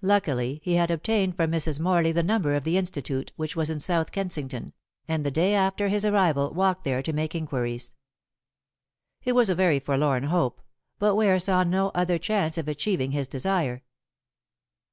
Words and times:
Luckily 0.00 0.60
he 0.62 0.74
had 0.74 0.92
obtained 0.92 1.34
from 1.34 1.50
Mrs. 1.50 1.80
Morley 1.80 2.12
the 2.12 2.22
number 2.22 2.54
of 2.54 2.62
the 2.62 2.76
Institute, 2.76 3.32
which 3.34 3.56
was 3.56 3.68
in 3.68 3.80
South 3.80 4.12
Kensington, 4.12 4.72
and 5.08 5.26
the 5.26 5.30
day 5.32 5.54
after 5.54 5.88
his 5.88 6.04
arrival 6.04 6.54
walked 6.54 6.84
there 6.84 7.02
to 7.02 7.12
make 7.12 7.34
inquiries. 7.34 7.96
It 9.24 9.32
was 9.32 9.50
a 9.50 9.56
very 9.56 9.80
forlorn 9.80 10.22
hope, 10.22 10.60
but 11.00 11.16
Ware 11.16 11.40
saw 11.40 11.64
no 11.64 11.88
other 11.96 12.16
chance 12.16 12.56
of 12.56 12.68
achieving 12.68 13.10
his 13.10 13.26
desire. 13.26 13.82